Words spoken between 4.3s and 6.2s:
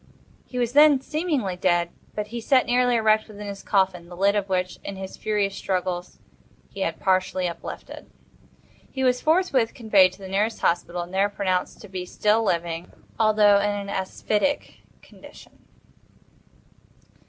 of which, in his furious struggles,